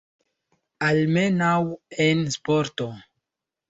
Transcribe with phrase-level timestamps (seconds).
[0.87, 1.53] Almenaŭ
[2.09, 2.93] en sporto.